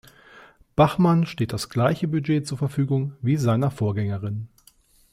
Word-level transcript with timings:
Bachmann 0.75 1.27
steht 1.27 1.53
das 1.53 1.69
gleiche 1.69 2.07
Budget 2.07 2.47
zur 2.47 2.57
Verfügung 2.57 3.13
wie 3.21 3.37
seiner 3.37 3.69
Vorgängerin. 3.69 4.47